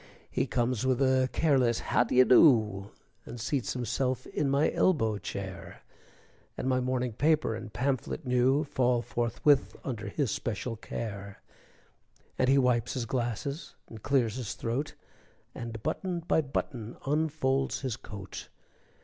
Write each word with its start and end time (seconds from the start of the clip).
He 0.31 0.47
comes 0.47 0.83
with 0.83 0.99
a 0.99 1.29
careless 1.31 1.77
"How 1.93 2.03
d'ye 2.03 2.23
do?" 2.23 2.89
And 3.23 3.39
seats 3.39 3.73
himself 3.73 4.25
in 4.25 4.49
my 4.49 4.71
elbow 4.71 5.19
chair; 5.19 5.83
And 6.57 6.67
my 6.67 6.79
morning 6.79 7.13
paper 7.13 7.53
and 7.53 7.71
pamphlet 7.71 8.25
new 8.25 8.63
Fall 8.63 9.03
forthwith 9.03 9.75
under 9.83 10.07
his 10.07 10.31
special 10.31 10.75
care, 10.75 11.43
And 12.39 12.49
he 12.49 12.57
wipes 12.57 12.95
his 12.95 13.05
glasses 13.05 13.75
and 13.87 14.01
clears 14.01 14.37
his 14.37 14.55
throat, 14.55 14.95
And, 15.53 15.83
button 15.83 16.21
by 16.21 16.41
button, 16.41 16.97
unfolds 17.05 17.81
his 17.81 17.95
coat. 17.95 18.49